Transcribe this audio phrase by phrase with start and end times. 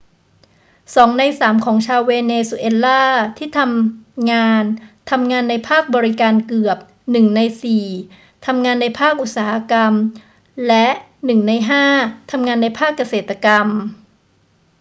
[0.61, 3.03] 2 ใน 3 ของชาวเวเนซุเอลา
[3.37, 4.63] ที่ทำงาน
[5.11, 6.77] ทำงานในภาคบริการ เกือบ
[7.07, 7.39] 1 ใน
[7.93, 9.93] 4 ทำงานในภาคอุตสาหกรรม
[10.67, 10.87] และ
[11.37, 11.53] 1 ใน
[11.93, 13.67] 5 ทำงานในภาคเกษตรกรรม